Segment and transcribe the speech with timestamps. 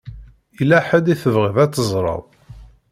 [0.57, 2.23] Yella ḥedd i tebɣiḍ ad teẓṛeḍ?